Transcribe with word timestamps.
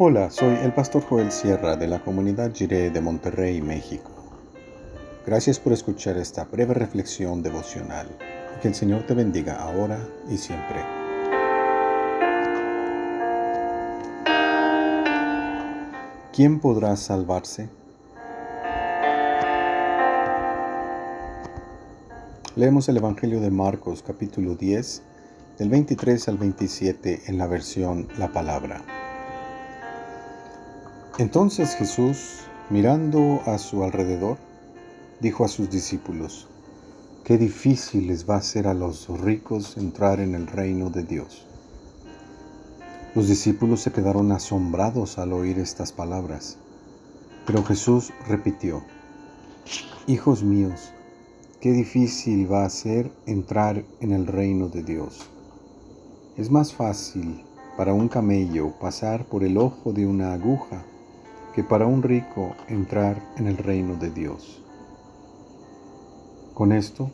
Hola, 0.00 0.30
soy 0.30 0.54
el 0.62 0.72
pastor 0.72 1.02
Joel 1.02 1.32
Sierra 1.32 1.74
de 1.74 1.88
la 1.88 1.98
comunidad 1.98 2.54
Jiré 2.54 2.90
de 2.90 3.00
Monterrey, 3.00 3.60
México. 3.60 4.12
Gracias 5.26 5.58
por 5.58 5.72
escuchar 5.72 6.16
esta 6.16 6.44
breve 6.44 6.72
reflexión 6.72 7.42
devocional 7.42 8.06
que 8.62 8.68
el 8.68 8.76
Señor 8.76 9.02
te 9.08 9.14
bendiga 9.14 9.56
ahora 9.56 9.98
y 10.30 10.36
siempre. 10.36 10.84
¿Quién 16.32 16.60
podrá 16.60 16.94
salvarse? 16.94 17.68
Leemos 22.54 22.88
el 22.88 22.98
Evangelio 22.98 23.40
de 23.40 23.50
Marcos 23.50 24.04
capítulo 24.06 24.54
10 24.54 25.02
del 25.58 25.68
23 25.68 26.28
al 26.28 26.38
27 26.38 27.22
en 27.26 27.36
la 27.36 27.48
versión 27.48 28.06
La 28.16 28.28
Palabra. 28.28 28.97
Entonces 31.18 31.74
Jesús, 31.74 32.44
mirando 32.70 33.42
a 33.44 33.58
su 33.58 33.82
alrededor, 33.82 34.38
dijo 35.20 35.44
a 35.44 35.48
sus 35.48 35.68
discípulos, 35.68 36.46
Qué 37.24 37.36
difícil 37.36 38.06
les 38.06 38.30
va 38.30 38.36
a 38.36 38.40
ser 38.40 38.68
a 38.68 38.72
los 38.72 39.08
ricos 39.20 39.76
entrar 39.78 40.20
en 40.20 40.36
el 40.36 40.46
reino 40.46 40.90
de 40.90 41.02
Dios. 41.02 41.44
Los 43.16 43.26
discípulos 43.26 43.80
se 43.80 43.90
quedaron 43.90 44.30
asombrados 44.30 45.18
al 45.18 45.32
oír 45.32 45.58
estas 45.58 45.90
palabras, 45.90 46.56
pero 47.44 47.64
Jesús 47.64 48.12
repitió, 48.28 48.84
Hijos 50.06 50.44
míos, 50.44 50.92
qué 51.60 51.72
difícil 51.72 52.50
va 52.50 52.64
a 52.64 52.70
ser 52.70 53.10
entrar 53.26 53.84
en 53.98 54.12
el 54.12 54.24
reino 54.24 54.68
de 54.68 54.84
Dios. 54.84 55.28
Es 56.36 56.48
más 56.48 56.72
fácil 56.72 57.42
para 57.76 57.92
un 57.92 58.06
camello 58.06 58.70
pasar 58.78 59.24
por 59.24 59.42
el 59.42 59.58
ojo 59.58 59.92
de 59.92 60.06
una 60.06 60.32
aguja 60.32 60.84
que 61.58 61.64
para 61.64 61.88
un 61.88 62.04
rico 62.04 62.54
entrar 62.68 63.20
en 63.36 63.48
el 63.48 63.56
reino 63.56 63.96
de 63.96 64.10
Dios. 64.10 64.62
Con 66.54 66.70
esto, 66.70 67.10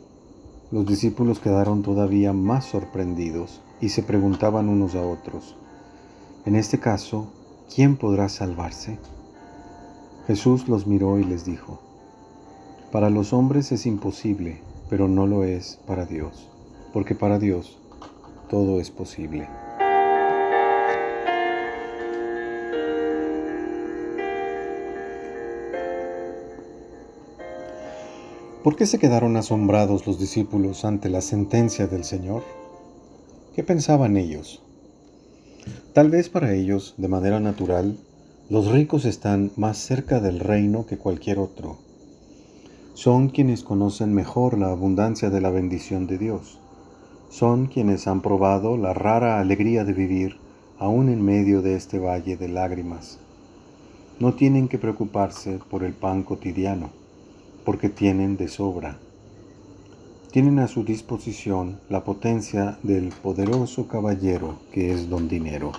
los 0.69 0.85
discípulos 0.85 1.39
quedaron 1.39 1.81
todavía 1.81 2.31
más 2.31 2.65
sorprendidos 2.65 3.63
y 3.81 3.89
se 3.89 4.03
preguntaban 4.03 4.69
unos 4.69 4.93
a 4.93 5.01
otros, 5.01 5.57
en 6.45 6.55
este 6.55 6.79
caso, 6.79 7.25
¿quién 7.73 7.97
podrá 7.97 8.29
salvarse? 8.29 8.99
Jesús 10.27 10.67
los 10.67 10.85
miró 10.85 11.17
y 11.17 11.23
les 11.23 11.43
dijo, 11.43 11.79
para 12.91 13.09
los 13.09 13.33
hombres 13.33 13.71
es 13.71 13.87
imposible, 13.87 14.61
pero 14.91 15.07
no 15.07 15.25
lo 15.25 15.43
es 15.43 15.79
para 15.87 16.05
Dios, 16.05 16.51
porque 16.93 17.15
para 17.15 17.39
Dios 17.39 17.79
todo 18.47 18.79
es 18.79 18.91
posible. 18.91 19.47
¿Por 28.65 28.75
qué 28.75 28.87
se 28.87 28.97
quedaron 28.97 29.37
asombrados 29.37 30.07
los 30.07 30.17
discípulos 30.17 30.85
ante 30.85 31.07
la 31.07 31.21
sentencia 31.21 31.85
del 31.85 32.03
Señor? 32.03 32.41
¿Qué 33.53 33.63
pensaban 33.63 34.17
ellos? 34.17 34.63
Tal 35.93 36.09
vez 36.09 36.29
para 36.29 36.51
ellos, 36.51 36.95
de 36.97 37.07
manera 37.07 37.39
natural, 37.39 37.95
los 38.49 38.71
ricos 38.71 39.05
están 39.05 39.51
más 39.55 39.77
cerca 39.77 40.19
del 40.19 40.39
reino 40.39 40.87
que 40.87 40.97
cualquier 40.97 41.37
otro. 41.37 41.77
Son 42.95 43.29
quienes 43.29 43.61
conocen 43.61 44.15
mejor 44.15 44.57
la 44.57 44.71
abundancia 44.71 45.29
de 45.29 45.41
la 45.41 45.51
bendición 45.51 46.07
de 46.07 46.17
Dios. 46.17 46.57
Son 47.29 47.67
quienes 47.67 48.07
han 48.07 48.23
probado 48.23 48.77
la 48.77 48.95
rara 48.95 49.39
alegría 49.39 49.83
de 49.83 49.93
vivir 49.93 50.37
aún 50.79 51.09
en 51.09 51.23
medio 51.23 51.61
de 51.61 51.75
este 51.75 51.99
valle 51.99 52.35
de 52.35 52.47
lágrimas. 52.47 53.19
No 54.19 54.33
tienen 54.33 54.67
que 54.67 54.79
preocuparse 54.79 55.59
por 55.69 55.83
el 55.83 55.93
pan 55.93 56.23
cotidiano 56.23 57.04
porque 57.65 57.89
tienen 57.89 58.37
de 58.37 58.47
sobra. 58.47 58.97
Tienen 60.31 60.59
a 60.59 60.67
su 60.67 60.83
disposición 60.83 61.79
la 61.89 62.03
potencia 62.03 62.77
del 62.83 63.09
poderoso 63.09 63.87
caballero 63.87 64.59
que 64.71 64.93
es 64.93 65.09
don 65.09 65.27
dinero. 65.27 65.71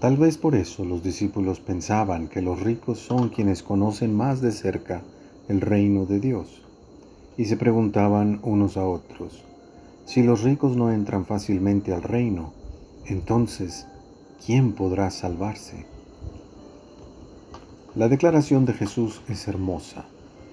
Tal 0.00 0.16
vez 0.16 0.36
por 0.36 0.54
eso 0.54 0.84
los 0.84 1.02
discípulos 1.02 1.60
pensaban 1.60 2.28
que 2.28 2.42
los 2.42 2.60
ricos 2.60 2.98
son 2.98 3.30
quienes 3.30 3.62
conocen 3.62 4.14
más 4.14 4.40
de 4.42 4.52
cerca 4.52 5.02
el 5.48 5.60
reino 5.60 6.04
de 6.04 6.20
Dios, 6.20 6.62
y 7.38 7.46
se 7.46 7.56
preguntaban 7.56 8.40
unos 8.42 8.76
a 8.76 8.86
otros, 8.86 9.44
si 10.04 10.22
los 10.22 10.42
ricos 10.42 10.76
no 10.76 10.92
entran 10.92 11.24
fácilmente 11.24 11.92
al 11.92 12.02
reino, 12.02 12.52
entonces, 13.06 13.86
¿quién 14.44 14.72
podrá 14.72 15.10
salvarse? 15.10 15.86
La 17.94 18.08
declaración 18.08 18.66
de 18.66 18.74
Jesús 18.74 19.22
es 19.28 19.48
hermosa. 19.48 20.04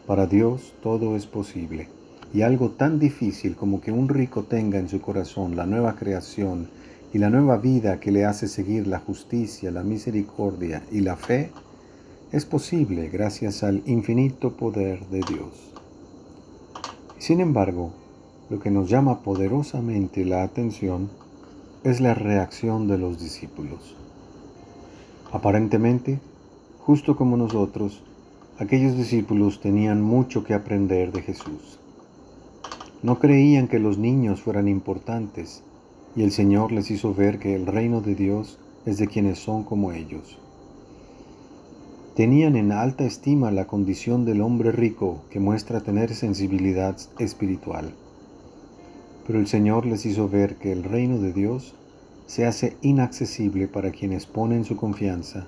Para 0.08 0.28
Dios 0.28 0.74
todo 0.84 1.16
es 1.16 1.26
posible. 1.26 1.88
Y 2.34 2.42
algo 2.42 2.72
tan 2.72 3.00
difícil 3.00 3.56
como 3.56 3.80
que 3.80 3.92
un 3.92 4.10
rico 4.10 4.44
tenga 4.44 4.78
en 4.78 4.90
su 4.90 5.00
corazón 5.00 5.56
la 5.56 5.66
nueva 5.66 5.96
creación 5.96 6.68
y 7.14 7.20
la 7.20 7.30
nueva 7.30 7.58
vida 7.58 8.00
que 8.00 8.12
le 8.12 8.26
hace 8.26 8.48
seguir 8.48 8.88
la 8.88 9.00
justicia, 9.00 9.72
la 9.72 9.84
misericordia 9.84 10.84
y 10.92 11.02
la 11.02 11.16
fe, 11.16 11.52
es 12.34 12.46
posible 12.46 13.08
gracias 13.10 13.64
al 13.64 13.82
infinito 13.86 14.58
poder 14.58 15.06
de 15.08 15.20
Dios. 15.20 15.72
Sin 17.20 17.40
embargo, 17.40 17.94
lo 18.50 18.60
que 18.60 18.72
nos 18.72 18.90
llama 18.90 19.20
poderosamente 19.20 20.26
la 20.26 20.44
atención 20.44 21.10
es 21.84 22.02
la 22.02 22.14
reacción 22.14 22.88
de 22.88 22.98
los 22.98 23.20
discípulos. 23.22 23.96
Aparentemente, 25.32 26.20
justo 26.80 27.16
como 27.16 27.38
nosotros, 27.38 28.04
Aquellos 28.60 28.96
discípulos 28.96 29.62
tenían 29.62 30.04
mucho 30.04 30.44
que 30.44 30.54
aprender 30.54 31.12
de 31.12 31.24
Jesús. 31.24 31.80
No 33.02 33.18
creían 33.18 33.68
que 33.68 33.80
los 33.80 33.98
niños 33.98 34.44
fueran 34.44 34.68
importantes 34.68 35.64
y 36.16 36.22
el 36.22 36.32
Señor 36.32 36.72
les 36.72 36.92
hizo 36.92 37.16
ver 37.16 37.40
que 37.40 37.56
el 37.56 37.66
reino 37.66 38.02
de 38.02 38.14
Dios 38.14 38.60
es 38.86 39.00
de 39.00 39.08
quienes 39.08 39.40
son 39.40 39.64
como 39.64 39.92
ellos. 39.92 40.38
Tenían 42.16 42.56
en 42.56 42.72
alta 42.72 43.06
estima 43.06 43.50
la 43.50 43.66
condición 43.66 44.24
del 44.24 44.40
hombre 44.42 44.72
rico 44.72 45.24
que 45.32 45.40
muestra 45.40 45.82
tener 45.82 46.14
sensibilidad 46.14 46.96
espiritual. 47.18 47.96
Pero 49.26 49.40
el 49.40 49.48
Señor 49.48 49.88
les 49.88 50.06
hizo 50.06 50.30
ver 50.30 50.58
que 50.58 50.72
el 50.72 50.84
reino 50.84 51.18
de 51.18 51.34
Dios 51.34 51.74
se 52.28 52.46
hace 52.46 52.78
inaccesible 52.84 53.68
para 53.68 53.90
quienes 53.90 54.28
ponen 54.28 54.64
su 54.64 54.78
confianza 54.78 55.48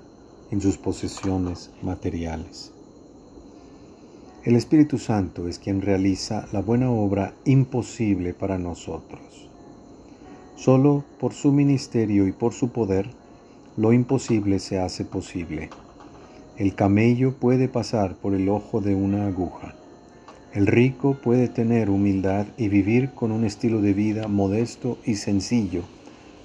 en 0.50 0.60
sus 0.60 0.76
posesiones 0.76 1.70
materiales. 1.82 2.72
El 4.46 4.54
Espíritu 4.54 4.98
Santo 4.98 5.48
es 5.48 5.58
quien 5.58 5.82
realiza 5.82 6.46
la 6.52 6.60
buena 6.60 6.88
obra 6.88 7.34
imposible 7.44 8.32
para 8.32 8.58
nosotros. 8.58 9.48
Solo 10.54 11.02
por 11.18 11.34
su 11.34 11.50
ministerio 11.50 12.28
y 12.28 12.30
por 12.30 12.52
su 12.52 12.68
poder, 12.68 13.08
lo 13.76 13.92
imposible 13.92 14.60
se 14.60 14.78
hace 14.78 15.04
posible. 15.04 15.68
El 16.58 16.76
camello 16.76 17.34
puede 17.34 17.66
pasar 17.66 18.14
por 18.14 18.34
el 18.34 18.48
ojo 18.48 18.80
de 18.80 18.94
una 18.94 19.26
aguja. 19.26 19.74
El 20.54 20.68
rico 20.68 21.14
puede 21.20 21.48
tener 21.48 21.90
humildad 21.90 22.46
y 22.56 22.68
vivir 22.68 23.10
con 23.10 23.32
un 23.32 23.44
estilo 23.44 23.80
de 23.80 23.94
vida 23.94 24.28
modesto 24.28 24.96
y 25.04 25.16
sencillo 25.16 25.82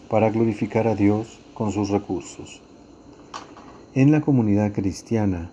para 0.09 0.31
glorificar 0.31 0.87
a 0.87 0.95
Dios 0.95 1.39
con 1.53 1.71
sus 1.71 1.89
recursos. 1.89 2.63
En 3.93 4.11
la 4.11 4.21
comunidad 4.21 4.71
cristiana, 4.71 5.51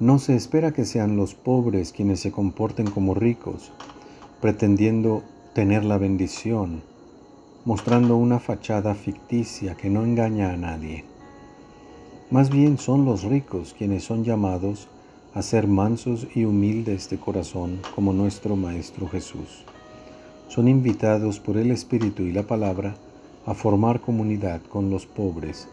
no 0.00 0.18
se 0.18 0.34
espera 0.34 0.72
que 0.72 0.86
sean 0.86 1.18
los 1.18 1.34
pobres 1.34 1.92
quienes 1.92 2.20
se 2.20 2.32
comporten 2.32 2.90
como 2.90 3.12
ricos, 3.12 3.70
pretendiendo 4.40 5.22
tener 5.52 5.84
la 5.84 5.98
bendición, 5.98 6.80
mostrando 7.66 8.16
una 8.16 8.38
fachada 8.38 8.94
ficticia 8.94 9.74
que 9.74 9.90
no 9.90 10.02
engaña 10.02 10.52
a 10.52 10.56
nadie. 10.56 11.04
Más 12.30 12.48
bien 12.48 12.78
son 12.78 13.04
los 13.04 13.24
ricos 13.24 13.74
quienes 13.76 14.02
son 14.02 14.24
llamados 14.24 14.88
a 15.34 15.42
ser 15.42 15.66
mansos 15.66 16.26
y 16.34 16.44
humildes 16.44 17.10
de 17.10 17.18
corazón 17.18 17.80
como 17.94 18.14
nuestro 18.14 18.56
Maestro 18.56 19.06
Jesús. 19.06 19.66
Son 20.48 20.66
invitados 20.66 21.40
por 21.40 21.58
el 21.58 21.70
Espíritu 21.70 22.22
y 22.22 22.32
la 22.32 22.44
palabra 22.44 22.94
a 23.44 23.52
formar 23.52 24.00
comunidad 24.00 24.62
con 24.62 24.88
los 24.88 25.04
pobres, 25.04 25.68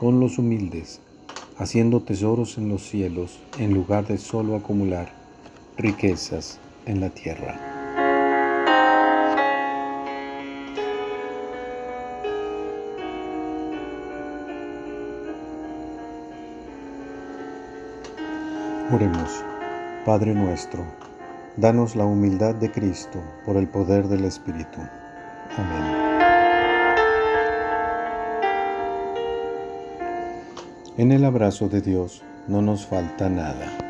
con 0.00 0.18
los 0.18 0.38
humildes, 0.38 1.00
haciendo 1.58 2.00
tesoros 2.00 2.56
en 2.58 2.68
los 2.68 2.82
cielos 2.82 3.38
en 3.58 3.74
lugar 3.74 4.06
de 4.06 4.18
solo 4.18 4.56
acumular 4.56 5.08
riquezas 5.76 6.58
en 6.86 7.00
la 7.00 7.10
tierra. 7.10 7.58
Oremos, 18.90 19.44
Padre 20.06 20.32
nuestro, 20.32 20.82
danos 21.58 21.94
la 21.94 22.06
humildad 22.06 22.54
de 22.54 22.70
Cristo 22.70 23.22
por 23.44 23.58
el 23.58 23.68
poder 23.68 24.08
del 24.08 24.24
Espíritu. 24.24 24.80
Amén. 25.58 25.87
En 30.98 31.12
el 31.12 31.24
abrazo 31.24 31.68
de 31.68 31.80
Dios 31.80 32.22
no 32.48 32.60
nos 32.60 32.84
falta 32.84 33.28
nada. 33.28 33.87